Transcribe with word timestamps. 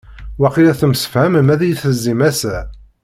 Waqila 0.41 0.73
temsefhamem 0.79 1.47
ad 1.53 1.61
iyi-tezzim 1.63 2.19
ass-a. 2.29 2.57